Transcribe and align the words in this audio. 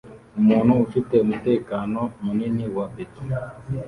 Umuntu 0.39 0.71
afite 0.85 1.13
umutekano 1.25 1.99
munini 2.23 2.65
wa 2.75 2.85
beto 2.93 3.23